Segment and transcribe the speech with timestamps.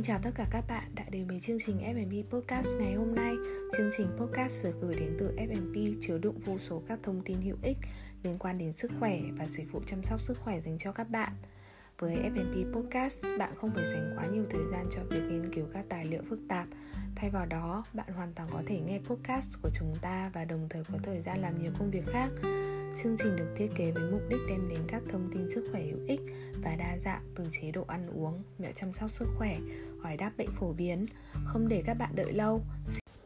[0.00, 3.14] Xin chào tất cả các bạn đã đến với chương trình F&B Podcast ngày hôm
[3.14, 3.34] nay.
[3.76, 7.40] Chương trình podcast được gửi đến từ F&B chứa đựng vô số các thông tin
[7.42, 7.76] hữu ích
[8.22, 11.10] liên quan đến sức khỏe và dịch vụ chăm sóc sức khỏe dành cho các
[11.10, 11.32] bạn.
[11.98, 15.66] Với F&B Podcast, bạn không phải dành quá nhiều thời gian cho việc nghiên cứu
[15.72, 16.66] các tài liệu phức tạp.
[17.16, 20.66] Thay vào đó, bạn hoàn toàn có thể nghe podcast của chúng ta và đồng
[20.70, 22.30] thời có thời gian làm nhiều công việc khác.
[22.96, 25.82] Chương trình được thiết kế với mục đích đem đến các thông tin sức khỏe
[25.82, 26.20] hữu ích
[26.62, 29.56] và đa dạng từ chế độ ăn uống, mẹo chăm sóc sức khỏe,
[30.00, 31.06] hỏi đáp bệnh phổ biến,
[31.44, 32.60] không để các bạn đợi lâu.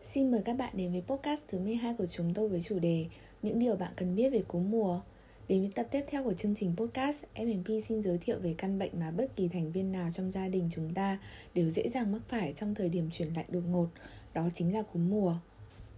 [0.03, 3.07] Xin mời các bạn đến với podcast thứ 12 của chúng tôi với chủ đề
[3.43, 5.01] Những điều bạn cần biết về cúm mùa.
[5.49, 8.79] Đến với tập tiếp theo của chương trình podcast, MMP xin giới thiệu về căn
[8.79, 11.19] bệnh mà bất kỳ thành viên nào trong gia đình chúng ta
[11.55, 13.89] đều dễ dàng mắc phải trong thời điểm chuyển lạnh đột ngột,
[14.35, 15.37] đó chính là cúm mùa.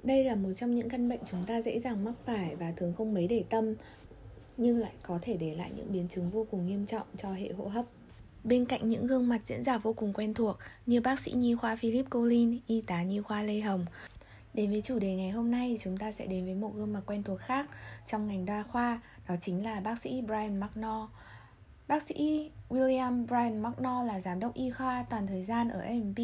[0.02, 2.94] Đây là một trong những căn bệnh chúng ta dễ dàng mắc phải và thường
[2.98, 3.74] không mấy để tâm,
[4.56, 7.52] nhưng lại có thể để lại những biến chứng vô cùng nghiêm trọng cho hệ
[7.52, 7.84] hô hấp.
[8.44, 11.54] Bên cạnh những gương mặt diễn giả vô cùng quen thuộc như bác sĩ nhi
[11.54, 13.86] khoa Philip Colin, y tá nhi khoa Lê Hồng,
[14.56, 17.00] Đến với chủ đề ngày hôm nay, chúng ta sẽ đến với một gương mặt
[17.06, 17.66] quen thuộc khác
[18.04, 21.10] trong ngành đa khoa, đó chính là bác sĩ Brian McNaugh.
[21.88, 26.18] Bác sĩ William Brian McNaugh là giám đốc y khoa toàn thời gian ở AMP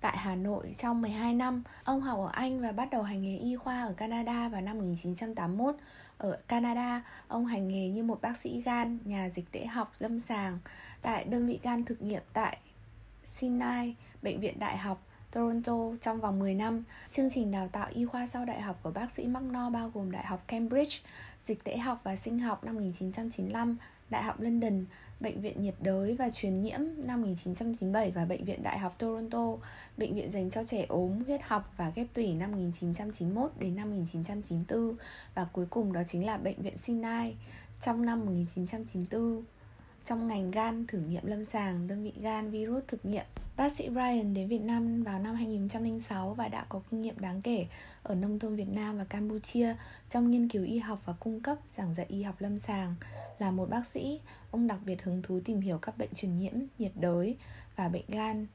[0.00, 1.62] tại Hà Nội trong 12 năm.
[1.84, 4.78] Ông học ở Anh và bắt đầu hành nghề y khoa ở Canada vào năm
[4.78, 5.74] 1981.
[6.18, 10.20] Ở Canada, ông hành nghề như một bác sĩ gan, nhà dịch tễ học lâm
[10.20, 10.58] sàng
[11.02, 12.58] tại đơn vị gan thực nghiệm tại
[13.24, 16.84] Sinai, Bệnh viện Đại học Toronto trong vòng 10 năm.
[17.10, 20.10] Chương trình đào tạo y khoa sau đại học của bác sĩ Magno bao gồm
[20.10, 20.96] Đại học Cambridge,
[21.40, 23.76] Dịch tễ học và sinh học năm 1995,
[24.10, 24.84] Đại học London,
[25.20, 29.56] Bệnh viện nhiệt đới và truyền nhiễm năm 1997 và Bệnh viện Đại học Toronto,
[29.96, 33.90] Bệnh viện dành cho trẻ ốm, huyết học và ghép tủy năm 1991 đến năm
[33.90, 34.96] 1994
[35.34, 37.36] và cuối cùng đó chính là Bệnh viện Sinai
[37.80, 39.44] trong năm 1994
[40.04, 43.24] trong ngành gan thử nghiệm lâm sàng, đơn vị gan virus thực nghiệm.
[43.60, 47.42] Bác sĩ Brian đến Việt Nam vào năm 2006 và đã có kinh nghiệm đáng
[47.42, 47.66] kể
[48.02, 49.74] ở nông thôn Việt Nam và Campuchia
[50.08, 52.94] trong nghiên cứu y học và cung cấp giảng dạy y học lâm sàng.
[53.38, 54.20] Là một bác sĩ,
[54.50, 57.36] ông đặc biệt hứng thú tìm hiểu các bệnh truyền nhiễm, nhiệt đới
[57.76, 58.46] và bệnh gan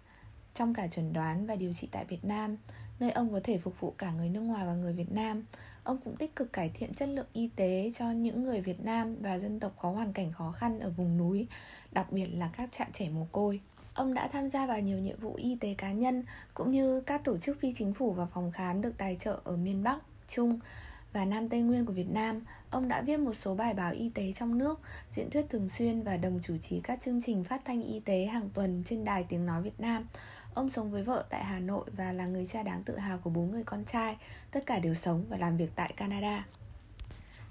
[0.53, 2.57] trong cả chuẩn đoán và điều trị tại Việt Nam,
[2.99, 5.45] nơi ông có thể phục vụ cả người nước ngoài và người Việt Nam.
[5.83, 9.15] Ông cũng tích cực cải thiện chất lượng y tế cho những người Việt Nam
[9.21, 11.47] và dân tộc có hoàn cảnh khó khăn ở vùng núi,
[11.91, 13.61] đặc biệt là các trại trẻ mồ côi.
[13.95, 16.23] Ông đã tham gia vào nhiều nhiệm vụ y tế cá nhân
[16.53, 19.57] cũng như các tổ chức phi chính phủ và phòng khám được tài trợ ở
[19.57, 20.59] miền Bắc, Trung
[21.13, 22.41] và Nam Tây Nguyên của Việt Nam.
[22.69, 24.79] Ông đã viết một số bài báo y tế trong nước,
[25.09, 28.25] diễn thuyết thường xuyên và đồng chủ trì các chương trình phát thanh y tế
[28.25, 30.07] hàng tuần trên đài Tiếng Nói Việt Nam.
[30.53, 33.29] Ông sống với vợ tại Hà Nội và là người cha đáng tự hào của
[33.29, 34.17] bốn người con trai,
[34.51, 36.45] tất cả đều sống và làm việc tại Canada.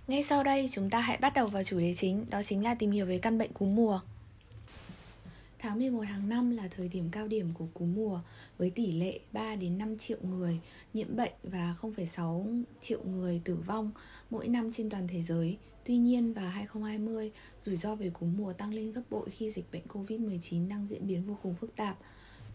[0.06, 2.75] Ngay sau đây, chúng ta hãy bắt đầu vào chủ đề chính, đó chính là
[2.75, 4.00] tìm hiểu về căn bệnh cúm mùa.
[5.65, 8.21] Tháng 11 hàng năm là thời điểm cao điểm của cúm mùa
[8.59, 10.61] với tỷ lệ 3 đến 5 triệu người
[10.95, 13.91] nhiễm bệnh và 0,6 triệu người tử vong
[14.31, 15.57] mỗi năm trên toàn thế giới.
[15.85, 17.31] Tuy nhiên vào 2020,
[17.65, 21.07] rủi ro về cúm mùa tăng lên gấp bội khi dịch bệnh Covid-19 đang diễn
[21.07, 21.99] biến vô cùng phức tạp.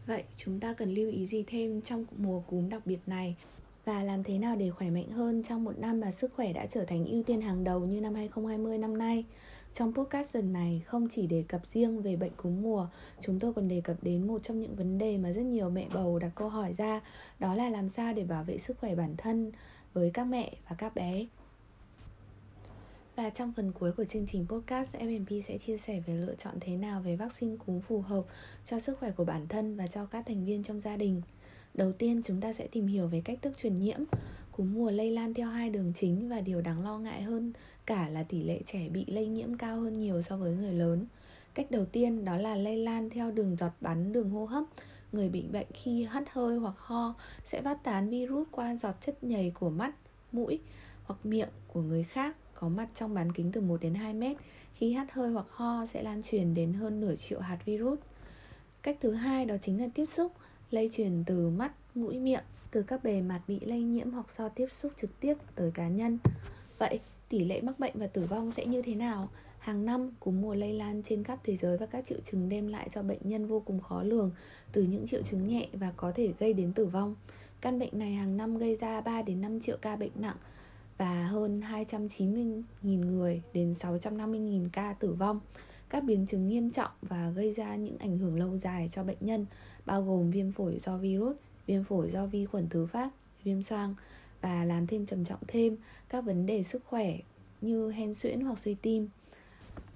[0.07, 3.35] Vậy chúng ta cần lưu ý gì thêm trong mùa cúm đặc biệt này
[3.85, 6.65] và làm thế nào để khỏe mạnh hơn trong một năm mà sức khỏe đã
[6.65, 9.25] trở thành ưu tiên hàng đầu như năm 2020 năm nay?
[9.73, 12.87] Trong podcast lần này không chỉ đề cập riêng về bệnh cúm mùa,
[13.21, 15.87] chúng tôi còn đề cập đến một trong những vấn đề mà rất nhiều mẹ
[15.93, 17.01] bầu đặt câu hỏi ra,
[17.39, 19.51] đó là làm sao để bảo vệ sức khỏe bản thân
[19.93, 21.25] với các mẹ và các bé.
[23.15, 26.53] Và trong phần cuối của chương trình podcast, MMP sẽ chia sẻ về lựa chọn
[26.61, 28.23] thế nào về vaccine cúm phù hợp
[28.65, 31.21] cho sức khỏe của bản thân và cho các thành viên trong gia đình.
[31.73, 33.99] Đầu tiên, chúng ta sẽ tìm hiểu về cách thức truyền nhiễm.
[34.51, 37.53] Cúm mùa lây lan theo hai đường chính và điều đáng lo ngại hơn
[37.85, 41.05] cả là tỷ lệ trẻ bị lây nhiễm cao hơn nhiều so với người lớn.
[41.53, 44.63] Cách đầu tiên đó là lây lan theo đường giọt bắn đường hô hấp.
[45.11, 47.13] Người bị bệnh khi hắt hơi hoặc ho
[47.45, 49.95] sẽ phát tán virus qua giọt chất nhầy của mắt,
[50.31, 50.59] mũi
[51.03, 54.37] hoặc miệng của người khác có mặt trong bán kính từ 1 đến 2 mét.
[54.73, 57.99] Khi hắt hơi hoặc ho sẽ lan truyền đến hơn nửa triệu hạt virus.
[58.81, 60.31] Cách thứ hai đó chính là tiếp xúc,
[60.71, 64.49] lây truyền từ mắt, mũi, miệng, từ các bề mặt bị lây nhiễm hoặc do
[64.49, 66.17] tiếp xúc trực tiếp tới cá nhân.
[66.77, 66.99] Vậy,
[67.29, 69.29] tỷ lệ mắc bệnh và tử vong sẽ như thế nào?
[69.59, 72.67] Hàng năm, cúm mùa lây lan trên khắp thế giới và các triệu chứng đem
[72.67, 74.31] lại cho bệnh nhân vô cùng khó lường,
[74.71, 77.15] từ những triệu chứng nhẹ và có thể gây đến tử vong.
[77.61, 80.37] Căn bệnh này hàng năm gây ra 3 đến 5 triệu ca bệnh nặng
[80.97, 85.39] và hơn 290.000 người đến 650.000 ca tử vong.
[85.89, 89.17] Các biến chứng nghiêm trọng và gây ra những ảnh hưởng lâu dài cho bệnh
[89.19, 89.45] nhân
[89.85, 93.09] bao gồm viêm phổi do virus, viêm phổi do vi khuẩn thứ phát,
[93.43, 93.95] viêm xoang
[94.41, 95.77] và làm thêm trầm trọng thêm
[96.09, 97.17] các vấn đề sức khỏe
[97.61, 99.09] như hen suyễn hoặc suy tim.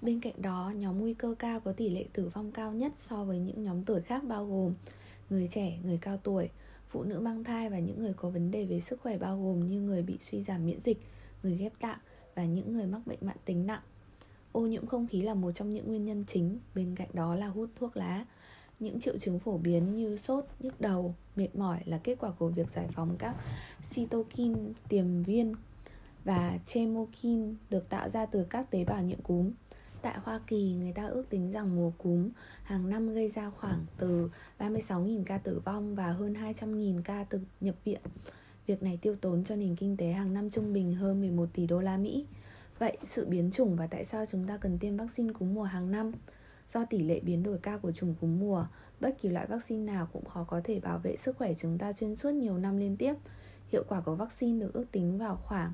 [0.02, 3.24] Bên cạnh đó, nhóm nguy cơ cao có tỷ lệ tử vong cao nhất so
[3.24, 4.74] với những nhóm tuổi khác bao gồm
[5.30, 6.50] người trẻ, người cao tuổi,
[6.90, 9.68] phụ nữ mang thai và những người có vấn đề về sức khỏe bao gồm
[9.68, 10.98] như người bị suy giảm miễn dịch,
[11.44, 12.00] người ghép tạng
[12.36, 13.82] và những người mắc bệnh mãn tính nặng.
[14.54, 17.48] Ô nhiễm không khí là một trong những nguyên nhân chính, bên cạnh đó là
[17.48, 18.26] hút thuốc lá.
[18.80, 22.50] Những triệu chứng phổ biến như sốt, nhức đầu, mệt mỏi là kết quả của
[22.50, 23.36] việc giải phóng các
[23.94, 24.60] cytokine
[24.90, 25.56] tiềm viên
[26.24, 29.52] và chemokine được tạo ra từ các tế bào nhiễm cúm.
[30.02, 32.30] Tại Hoa Kỳ, người ta ước tính rằng mùa cúm
[32.64, 34.30] hàng năm gây ra khoảng từ
[34.60, 38.02] 36.000 ca tử vong và hơn 200.000 ca tự nhập viện.
[38.68, 41.68] Việc này tiêu tốn cho nền kinh tế hàng năm trung bình hơn 11 tỷ
[41.68, 42.26] đô la Mỹ.
[42.80, 45.92] Vậy sự biến chủng và tại sao chúng ta cần tiêm vaccine cúm mùa hàng
[45.92, 46.12] năm?
[46.74, 48.66] Do tỷ lệ biến đổi cao của chủng cúm mùa,
[49.00, 51.94] bất kỳ loại vaccine nào cũng khó có thể bảo vệ sức khỏe chúng ta
[51.94, 53.14] xuyên suốt nhiều năm liên tiếp.
[53.72, 55.74] Hiệu quả của vaccine được ước tính vào khoảng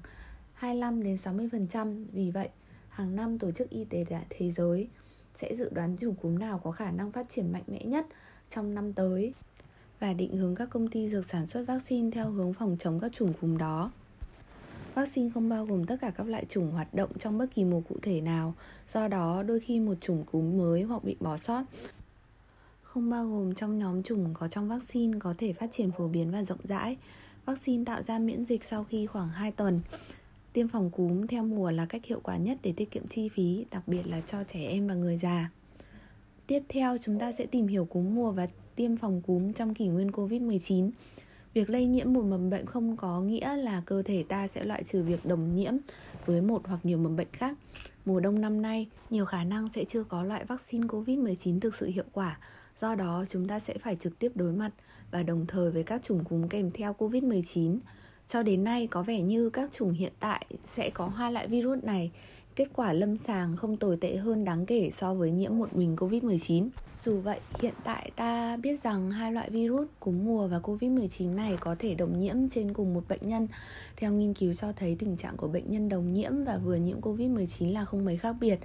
[0.53, 2.05] 25 đến 60%.
[2.11, 2.49] Vì vậy,
[2.89, 4.89] hàng năm Tổ chức Y tế Thế giới
[5.35, 8.05] sẽ dự đoán chủng cúm nào có khả năng phát triển mạnh mẽ nhất
[8.49, 9.33] trong năm tới
[9.99, 13.11] và định hướng các công ty dược sản xuất vaccine theo hướng phòng chống các
[13.11, 13.91] chủng cúm đó.
[14.95, 17.81] Vaccine không bao gồm tất cả các loại chủng hoạt động trong bất kỳ mùa
[17.81, 18.53] cụ thể nào,
[18.93, 21.63] do đó đôi khi một chủng cúm mới hoặc bị bỏ sót
[22.89, 26.31] không bao gồm trong nhóm chủng có trong vaccine có thể phát triển phổ biến
[26.31, 26.97] và rộng rãi.
[27.45, 29.81] Vaccine tạo ra miễn dịch sau khi khoảng 2 tuần.
[30.53, 33.65] Tiêm phòng cúm theo mùa là cách hiệu quả nhất để tiết kiệm chi phí,
[33.71, 35.49] đặc biệt là cho trẻ em và người già.
[36.47, 39.87] Tiếp theo, chúng ta sẽ tìm hiểu cúm mùa và tiêm phòng cúm trong kỷ
[39.87, 40.91] nguyên Covid-19.
[41.53, 44.83] Việc lây nhiễm một mầm bệnh không có nghĩa là cơ thể ta sẽ loại
[44.83, 45.73] trừ việc đồng nhiễm
[46.25, 47.57] với một hoặc nhiều mầm bệnh khác.
[48.05, 51.85] Mùa đông năm nay, nhiều khả năng sẽ chưa có loại vaccine COVID-19 thực sự
[51.85, 52.37] hiệu quả.
[52.79, 54.71] Do đó, chúng ta sẽ phải trực tiếp đối mặt
[55.11, 57.79] và đồng thời với các chủng cúm kèm theo COVID-19.
[58.27, 61.83] Cho đến nay, có vẻ như các chủng hiện tại sẽ có hai loại virus
[61.83, 62.11] này
[62.59, 65.95] kết quả lâm sàng không tồi tệ hơn đáng kể so với nhiễm một mình
[65.95, 66.69] Covid-19.
[67.03, 71.57] Dù vậy, hiện tại ta biết rằng hai loại virus cúm mùa và Covid-19 này
[71.59, 73.47] có thể đồng nhiễm trên cùng một bệnh nhân.
[73.97, 77.01] Theo nghiên cứu cho thấy tình trạng của bệnh nhân đồng nhiễm và vừa nhiễm
[77.01, 78.59] Covid-19 là không mấy khác biệt.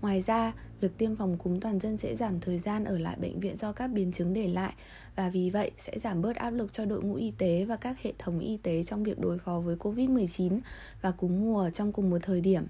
[0.00, 3.40] Ngoài ra, việc tiêm phòng cúm toàn dân sẽ giảm thời gian ở lại bệnh
[3.40, 4.72] viện do các biến chứng để lại
[5.16, 8.02] và vì vậy sẽ giảm bớt áp lực cho đội ngũ y tế và các
[8.02, 10.60] hệ thống y tế trong việc đối phó với Covid-19
[11.02, 12.66] và cúm mùa trong cùng một thời điểm.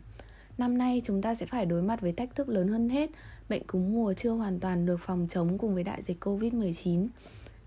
[0.59, 3.11] Năm nay chúng ta sẽ phải đối mặt với thách thức lớn hơn hết.
[3.49, 7.09] Bệnh cúm mùa chưa hoàn toàn được phòng chống cùng với đại dịch Covid-19.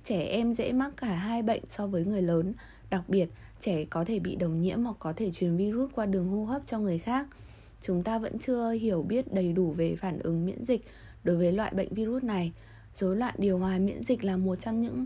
[0.03, 2.53] Trẻ em dễ mắc cả hai bệnh so với người lớn.
[2.89, 6.29] Đặc biệt, trẻ có thể bị đồng nhiễm hoặc có thể truyền virus qua đường
[6.29, 7.27] hô hấp cho người khác.
[7.81, 10.85] Chúng ta vẫn chưa hiểu biết đầy đủ về phản ứng miễn dịch
[11.23, 12.51] đối với loại bệnh virus này.
[12.95, 15.05] Rối loạn điều hòa miễn dịch là một trong những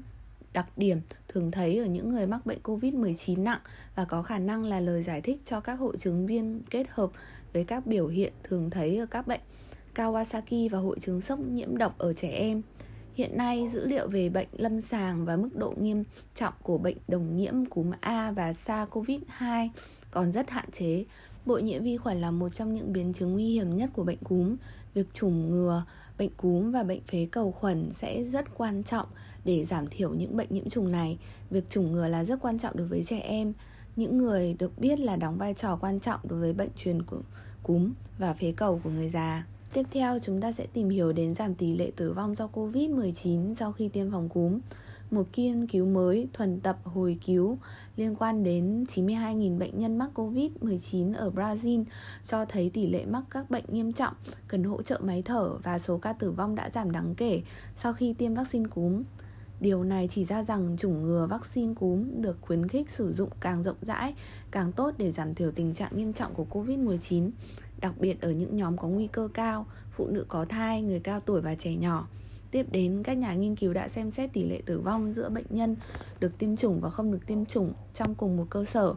[0.54, 3.60] đặc điểm thường thấy ở những người mắc bệnh COVID-19 nặng
[3.96, 7.12] và có khả năng là lời giải thích cho các hội chứng viêm kết hợp
[7.54, 9.42] với các biểu hiện thường thấy ở các bệnh
[9.96, 12.62] Kawasaki và hội chứng sốc nhiễm độc ở trẻ em.
[13.14, 16.04] Hiện nay, dữ liệu về bệnh lâm sàng và mức độ nghiêm
[16.36, 19.70] trọng của bệnh đồng nhiễm cúm A và SARS-CoV-2
[20.12, 21.06] còn rất hạn chế.
[21.46, 24.18] Bội nhiễm vi khuẩn là một trong những biến chứng nguy hiểm nhất của bệnh
[24.24, 24.56] cúm.
[24.94, 25.84] Việc chủng ngừa
[26.18, 29.08] bệnh cúm và bệnh phế cầu khuẩn sẽ rất quan trọng
[29.46, 31.18] để giảm thiểu những bệnh nhiễm trùng này.
[31.50, 33.54] Việc chủng ngừa là rất quan trọng đối với trẻ em
[33.96, 37.22] những người được biết là đóng vai trò quan trọng đối với bệnh truyền của
[37.64, 39.46] cúm và phế cầu của người già.
[39.74, 43.54] Tiếp theo, chúng ta sẽ tìm hiểu đến giảm tỷ lệ tử vong do Covid-19
[43.54, 44.60] sau khi tiêm phòng cúm.
[45.12, 47.58] Một nghiên cứu mới thuần tập hồi cứu
[47.96, 51.84] liên quan đến 92.000 bệnh nhân mắc Covid-19 ở Brazil
[52.24, 54.14] cho thấy tỷ lệ mắc các bệnh nghiêm trọng,
[54.48, 57.42] cần hỗ trợ máy thở và số ca tử vong đã giảm đáng kể
[57.78, 59.04] sau khi tiêm vaccine cúm.
[59.60, 63.64] Điều này chỉ ra rằng chủng ngừa vaccine cúm được khuyến khích sử dụng càng
[63.64, 64.14] rộng rãi,
[64.52, 67.30] càng tốt để giảm thiểu tình trạng nghiêm trọng của Covid-19,
[67.82, 71.20] đặc biệt ở những nhóm có nguy cơ cao, phụ nữ có thai, người cao
[71.20, 72.08] tuổi và trẻ nhỏ.
[72.52, 75.46] Tiếp đến, các nhà nghiên cứu đã xem xét tỷ lệ tử vong giữa bệnh
[75.50, 75.76] nhân
[76.20, 78.96] được tiêm chủng và không được tiêm chủng trong cùng một cơ sở.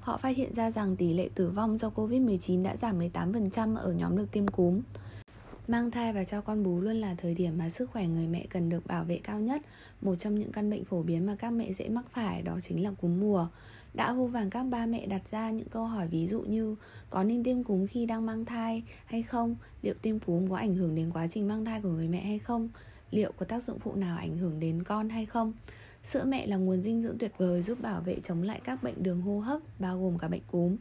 [0.00, 3.92] Họ phát hiện ra rằng tỷ lệ tử vong do Covid-19 đã giảm 18% ở
[3.92, 4.80] nhóm được tiêm cúm.
[5.68, 8.46] Mang thai và cho con bú luôn là thời điểm mà sức khỏe người mẹ
[8.50, 9.62] cần được bảo vệ cao nhất.
[10.00, 12.82] Một trong những căn bệnh phổ biến mà các mẹ dễ mắc phải đó chính
[12.82, 13.48] là cúm mùa.
[13.94, 16.76] Đã vô vàng các ba mẹ đặt ra những câu hỏi ví dụ như,
[17.10, 19.56] có nên tiêm cúm khi đang mang thai hay không?
[19.82, 22.38] Liệu tiêm cúm có ảnh hưởng đến quá trình mang thai của người mẹ hay
[22.38, 22.68] không?
[23.10, 25.52] Liệu có tác dụng phụ nào ảnh hưởng đến con hay không?
[26.04, 29.02] Sữa mẹ là nguồn dinh dưỡng tuyệt vời giúp bảo vệ chống lại các bệnh
[29.02, 30.76] đường hô hấp, bao gồm cả bệnh cúm.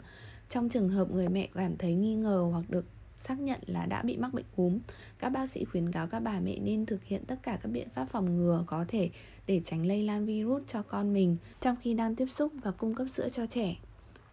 [0.50, 2.86] Trong trường hợp người mẹ cảm thấy nghi ngờ hoặc được
[3.22, 4.80] xác nhận là đã bị mắc bệnh cúm,
[5.20, 7.88] các bác sĩ khuyến cáo các bà mẹ nên thực hiện tất cả các biện
[7.96, 9.10] pháp phòng ngừa có thể
[9.48, 12.96] để tránh lây lan virus cho con mình trong khi đang tiếp xúc và cung
[12.96, 13.76] cấp sữa cho trẻ.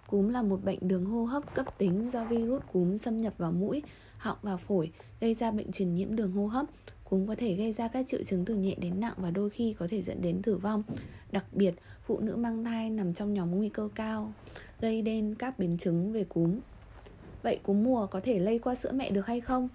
[0.07, 3.53] Cúm là một bệnh đường hô hấp cấp tính do virus cúm xâm nhập vào
[3.53, 3.83] mũi,
[4.19, 4.91] họng và phổi,
[5.21, 6.67] gây ra bệnh truyền nhiễm đường hô hấp.
[7.05, 9.75] Cúm có thể gây ra các triệu chứng từ nhẹ đến nặng và đôi khi
[9.79, 10.83] có thể dẫn đến tử vong.
[11.33, 11.75] Đặc biệt,
[12.07, 14.33] phụ nữ mang thai nằm trong nhóm nguy cơ cao,
[14.81, 16.61] gây nên các biến chứng về cúm.
[17.43, 19.69] Vậy cúm mùa có thể lây qua sữa mẹ được hay không?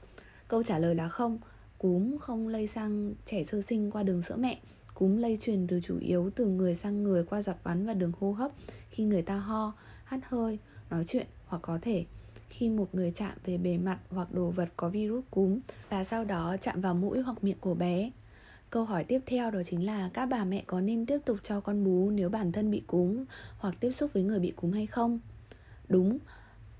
[0.47, 1.37] Câu trả lời là không.
[1.77, 4.59] Cúm không lây sang trẻ sơ sinh qua đường sữa mẹ.
[4.93, 8.11] Cúm lây truyền từ chủ yếu từ người sang người qua giọt bắn và đường
[8.19, 8.51] hô hấp
[8.89, 12.05] khi người ta ho, hắt hơi, nói chuyện hoặc có thể
[12.49, 16.25] khi một người chạm về bề mặt hoặc đồ vật có virus cúm và sau
[16.25, 18.11] đó chạm vào mũi hoặc miệng của bé.
[18.69, 21.59] Câu hỏi tiếp theo đó chính là các bà mẹ có nên tiếp tục cho
[21.59, 23.25] con bú nếu bản thân bị cúm
[23.57, 25.19] hoặc tiếp xúc với người bị cúm hay không?
[25.89, 26.19] Đúng,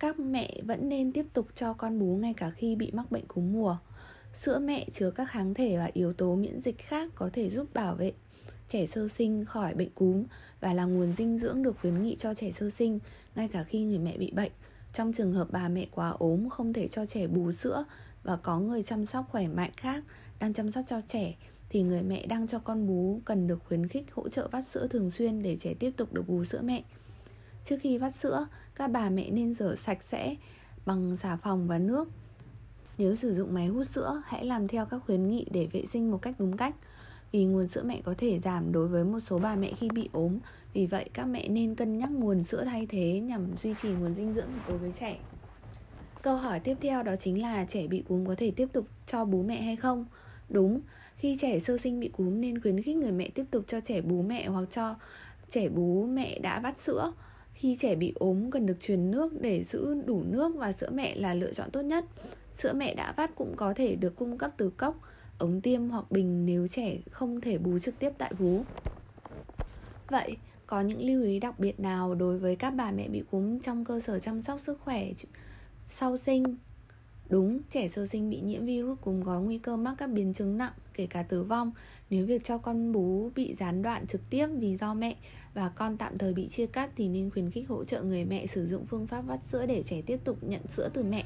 [0.04, 3.26] các mẹ vẫn nên tiếp tục cho con bú ngay cả khi bị mắc bệnh
[3.28, 3.78] cúm mùa.
[4.34, 7.74] Sữa mẹ chứa các kháng thể và yếu tố miễn dịch khác có thể giúp
[7.74, 8.14] bảo vệ
[8.68, 10.24] trẻ sơ sinh khỏi bệnh cúm
[10.60, 13.00] và là nguồn dinh dưỡng được khuyến nghị cho trẻ sơ sinh
[13.36, 14.52] ngay cả khi người mẹ bị bệnh.
[14.94, 17.86] Trong trường hợp bà mẹ quá ốm, không thể cho trẻ bú sữa
[18.24, 20.04] và có người chăm sóc khỏe mạnh khác,
[20.40, 21.36] đang chăm sóc cho trẻ,
[21.70, 24.88] thì người mẹ đang cho con bú cần được khuyến khích hỗ trợ vắt sữa
[24.88, 26.84] thường xuyên để trẻ tiếp tục được bú sữa mẹ.
[27.64, 30.36] Trước khi vắt sữa, các bà mẹ nên rửa sạch sẽ
[30.86, 32.10] bằng xà phòng và nước.
[32.98, 36.12] Nếu sử dụng máy hút sữa, hãy làm theo các khuyến nghị để vệ sinh
[36.12, 36.76] một cách đúng cách.
[37.32, 40.10] Vì nguồn sữa mẹ có thể giảm đối với một số bà mẹ khi bị
[40.12, 40.40] ốm,
[40.74, 44.16] vì vậy các mẹ nên cân nhắc nguồn sữa thay thế nhằm duy trì nguồn
[44.16, 45.20] dinh dưỡng đối với trẻ.
[46.22, 49.26] Câu hỏi tiếp theo đó chính là trẻ bị cúm có thể tiếp tục cho
[49.26, 50.06] bú mẹ hay không?
[50.50, 50.82] Đúng,
[51.16, 54.02] khi trẻ sơ sinh bị cúm nên khuyến khích người mẹ tiếp tục cho trẻ
[54.02, 54.96] bú mẹ hoặc cho
[55.50, 57.14] trẻ bú mẹ đã vắt sữa.
[57.54, 61.16] Khi trẻ bị ốm cần được truyền nước để giữ đủ nước và sữa mẹ
[61.16, 62.06] là lựa chọn tốt nhất.
[62.54, 65.00] Sữa mẹ đã vắt cũng có thể được cung cấp từ cốc,
[65.38, 68.64] ống tiêm hoặc bình nếu trẻ không thể bú trực tiếp tại vú.
[70.10, 73.60] Vậy, có những lưu ý đặc biệt nào đối với các bà mẹ bị cúm
[73.60, 75.12] trong cơ sở chăm sóc sức khỏe
[75.88, 76.56] sau sinh?
[77.30, 80.58] Đúng, trẻ sơ sinh bị nhiễm virus cúm có nguy cơ mắc các biến chứng
[80.58, 81.72] nặng, kể cả tử vong
[82.10, 85.16] nếu việc cho con bú bị gián đoạn trực tiếp vì do mẹ
[85.54, 88.46] và con tạm thời bị chia cắt thì nên khuyến khích hỗ trợ người mẹ
[88.46, 91.26] sử dụng phương pháp vắt sữa để trẻ tiếp tục nhận sữa từ mẹ.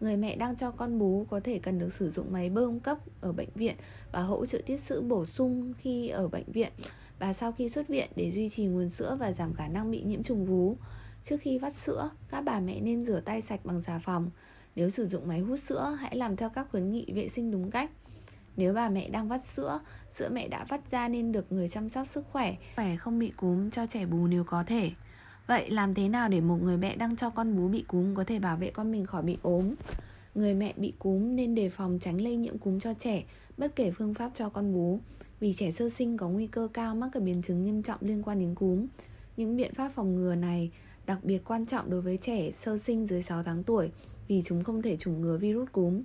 [0.00, 2.98] Người mẹ đang cho con bú có thể cần được sử dụng máy bơm cấp
[3.20, 3.76] ở bệnh viện
[4.12, 6.72] và hỗ trợ tiết sữa bổ sung khi ở bệnh viện
[7.18, 10.02] và sau khi xuất viện để duy trì nguồn sữa và giảm khả năng bị
[10.02, 10.76] nhiễm trùng vú.
[11.24, 14.30] Trước khi vắt sữa, các bà mẹ nên rửa tay sạch bằng xà phòng.
[14.76, 17.70] Nếu sử dụng máy hút sữa, hãy làm theo các khuyến nghị vệ sinh đúng
[17.70, 17.90] cách.
[18.56, 19.80] Nếu bà mẹ đang vắt sữa,
[20.12, 23.32] sữa mẹ đã vắt ra nên được người chăm sóc sức khỏe, khỏe không bị
[23.36, 24.90] cúm cho trẻ bú nếu có thể.
[25.46, 28.24] Vậy làm thế nào để một người mẹ đang cho con bú bị cúm có
[28.24, 29.74] thể bảo vệ con mình khỏi bị ốm?
[30.34, 33.24] Người mẹ bị cúm nên đề phòng tránh lây nhiễm cúm cho trẻ,
[33.56, 35.00] bất kể phương pháp cho con bú,
[35.40, 38.22] vì trẻ sơ sinh có nguy cơ cao mắc các biến chứng nghiêm trọng liên
[38.22, 38.86] quan đến cúm.
[39.36, 40.70] Những biện pháp phòng ngừa này
[41.06, 43.90] đặc biệt quan trọng đối với trẻ sơ sinh dưới 6 tháng tuổi
[44.28, 46.02] vì chúng không thể chủng ngừa virus cúm.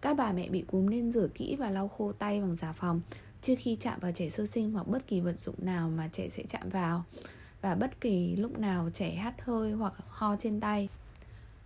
[0.00, 3.00] Các bà mẹ bị cúm nên rửa kỹ và lau khô tay bằng xà phòng
[3.42, 6.28] trước khi chạm vào trẻ sơ sinh hoặc bất kỳ vật dụng nào mà trẻ
[6.28, 7.04] sẽ chạm vào
[7.62, 10.88] và bất kỳ lúc nào trẻ hắt hơi hoặc ho trên tay.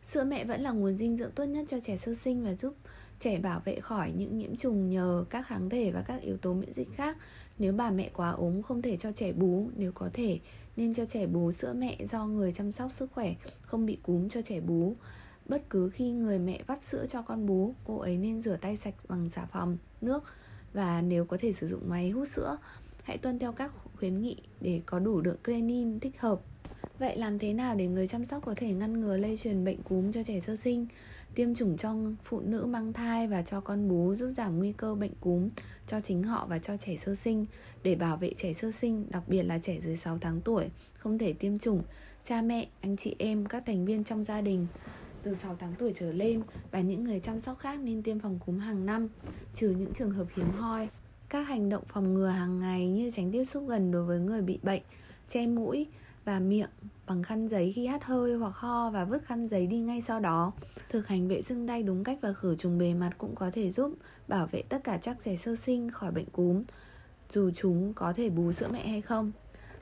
[0.04, 2.74] Sữa mẹ vẫn là nguồn dinh dưỡng tốt nhất cho trẻ sơ sinh và giúp
[3.18, 6.54] trẻ bảo vệ khỏi những nhiễm trùng nhờ các kháng thể và các yếu tố
[6.54, 7.16] miễn dịch khác.
[7.58, 10.38] Nếu bà mẹ quá ốm không thể cho trẻ bú, nếu có thể
[10.76, 14.28] nên cho trẻ bú sữa mẹ do người chăm sóc sức khỏe không bị cúm
[14.28, 14.96] cho trẻ bú.
[15.48, 18.76] Bất cứ khi người mẹ vắt sữa cho con bú, cô ấy nên rửa tay
[18.76, 20.24] sạch bằng xà phòng, nước
[20.72, 22.58] và nếu có thể sử dụng máy hút sữa,
[23.02, 26.40] hãy tuân theo các khuyến nghị để có đủ lượng creatinine thích hợp.
[26.98, 29.82] Vậy làm thế nào để người chăm sóc có thể ngăn ngừa lây truyền bệnh
[29.82, 30.86] cúm cho trẻ sơ sinh?
[31.34, 34.94] Tiêm chủng cho phụ nữ mang thai và cho con bú giúp giảm nguy cơ
[34.94, 35.48] bệnh cúm
[35.86, 37.46] cho chính họ và cho trẻ sơ sinh
[37.82, 41.18] để bảo vệ trẻ sơ sinh, đặc biệt là trẻ dưới 6 tháng tuổi không
[41.18, 41.82] thể tiêm chủng,
[42.24, 44.66] cha mẹ, anh chị em, các thành viên trong gia đình
[45.22, 48.38] từ 6 tháng tuổi trở lên và những người chăm sóc khác nên tiêm phòng
[48.46, 49.08] cúm hàng năm,
[49.54, 50.88] trừ những trường hợp hiếm hoi.
[51.28, 54.42] Các hành động phòng ngừa hàng ngày như tránh tiếp xúc gần đối với người
[54.42, 54.82] bị bệnh,
[55.28, 55.86] che mũi
[56.24, 56.68] và miệng
[57.06, 60.20] bằng khăn giấy khi hắt hơi hoặc ho và vứt khăn giấy đi ngay sau
[60.20, 60.52] đó.
[60.88, 63.70] Thực hành vệ sinh tay đúng cách và khử trùng bề mặt cũng có thể
[63.70, 63.94] giúp
[64.28, 66.62] bảo vệ tất cả các trẻ sơ sinh khỏi bệnh cúm,
[67.30, 69.32] dù chúng có thể bú sữa mẹ hay không.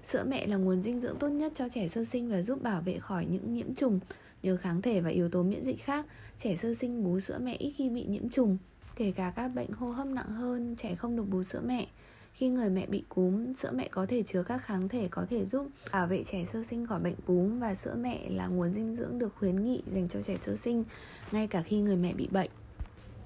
[0.04, 2.80] Sữa mẹ là nguồn dinh dưỡng tốt nhất cho trẻ sơ sinh và giúp bảo
[2.80, 4.00] vệ khỏi những nhiễm trùng
[4.46, 6.06] nhờ kháng thể và yếu tố miễn dịch khác.
[6.38, 8.58] Trẻ sơ sinh bú sữa mẹ ít khi bị nhiễm trùng,
[8.96, 11.86] kể cả các bệnh hô hấp nặng hơn, trẻ không được bú sữa mẹ.
[12.32, 15.46] Khi người mẹ bị cúm, sữa mẹ có thể chứa các kháng thể có thể
[15.46, 18.96] giúp bảo vệ trẻ sơ sinh khỏi bệnh cúm và sữa mẹ là nguồn dinh
[18.96, 20.84] dưỡng được khuyến nghị dành cho trẻ sơ sinh
[21.32, 22.50] ngay cả khi người mẹ bị bệnh.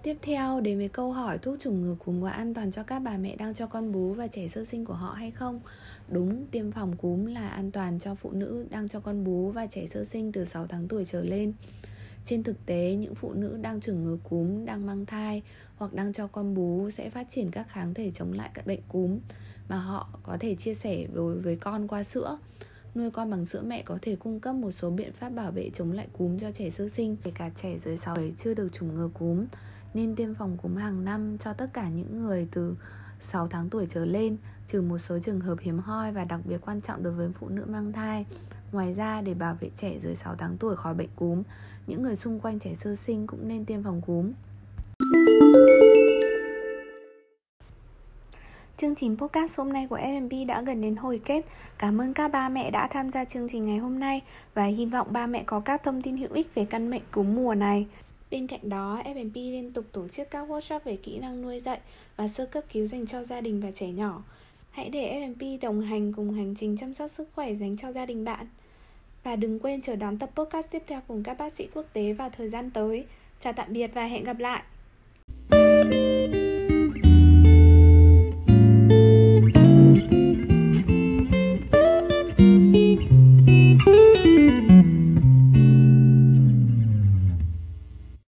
[0.02, 2.98] Tiếp theo đến với câu hỏi thuốc chủng ngừa cúm có an toàn cho các
[2.98, 5.60] bà mẹ đang cho con bú và trẻ sơ sinh của họ hay không?
[6.08, 9.66] Đúng, tiêm phòng cúm là an toàn cho phụ nữ đang cho con bú và
[9.66, 11.52] trẻ sơ sinh từ 6 tháng tuổi trở lên.
[12.24, 15.42] Trên thực tế, những phụ nữ đang chủng ngừa cúm, đang mang thai
[15.76, 18.82] hoặc đang cho con bú sẽ phát triển các kháng thể chống lại các bệnh
[18.88, 19.18] cúm
[19.68, 22.38] mà họ có thể chia sẻ đối với con qua sữa.
[22.94, 25.70] Nuôi con bằng sữa mẹ có thể cung cấp một số biện pháp bảo vệ
[25.74, 28.72] chống lại cúm cho trẻ sơ sinh, kể cả trẻ dưới 6 tuổi chưa được
[28.72, 29.46] chủng ngừa cúm.
[29.94, 32.76] Nên tiêm phòng cúm hàng năm cho tất cả những người từ
[33.20, 36.58] 6 tháng tuổi trở lên, trừ một số trường hợp hiếm hoi và đặc biệt
[36.66, 38.26] quan trọng đối với phụ nữ mang thai.
[38.72, 41.42] Ngoài ra, để bảo vệ trẻ dưới 6 tháng tuổi khỏi bệnh cúm,
[41.86, 44.32] những người xung quanh trẻ sơ sinh cũng nên tiêm phòng cúm.
[48.76, 51.46] Chương trình podcast hôm nay của FMB đã gần đến hồi kết.
[51.78, 54.22] Cảm ơn các ba mẹ đã tham gia chương trình ngày hôm nay
[54.54, 57.34] và hy vọng ba mẹ có các thông tin hữu ích về căn bệnh cúm
[57.34, 57.86] mùa này.
[58.30, 61.80] Bên cạnh đó, FMP liên tục tổ chức các workshop về kỹ năng nuôi dạy
[62.16, 64.22] và sơ cấp cứu dành cho gia đình và trẻ nhỏ.
[64.70, 68.06] Hãy để FMP đồng hành cùng hành trình chăm sóc sức khỏe dành cho gia
[68.06, 68.46] đình bạn.
[69.24, 72.12] Và đừng quên chờ đón tập podcast tiếp theo cùng các bác sĩ quốc tế
[72.12, 73.04] vào thời gian tới.
[73.40, 74.62] Chào tạm biệt và hẹn gặp lại!